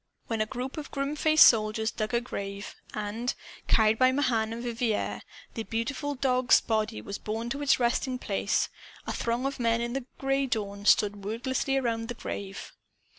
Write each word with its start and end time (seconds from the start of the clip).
Then 0.29 0.41
a 0.41 0.47
group 0.47 0.77
of 0.77 0.89
grim 0.89 1.15
faced 1.15 1.45
soldiers 1.45 1.91
dug 1.91 2.11
a 2.15 2.21
grave. 2.21 2.73
And, 2.95 3.35
carried 3.67 3.99
by 3.99 4.11
Mahan 4.11 4.51
and 4.51 4.63
Vivier, 4.63 5.21
the 5.53 5.61
beautiful 5.61 6.15
dog's 6.15 6.59
body 6.59 7.01
was 7.03 7.19
borne 7.19 7.51
to 7.51 7.61
its 7.61 7.79
resting 7.79 8.17
place. 8.17 8.67
A 9.05 9.13
throng 9.13 9.45
of 9.45 9.59
men 9.59 9.79
in 9.79 9.93
the 9.93 10.07
gray 10.17 10.47
dawn 10.47 10.85
stood 10.85 11.23
wordless 11.23 11.69
around 11.69 12.07
the 12.07 12.15
grave. 12.15 12.71